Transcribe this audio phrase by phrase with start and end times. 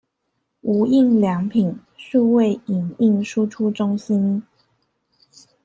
[0.61, 4.41] 無印良品數位影印輸出中心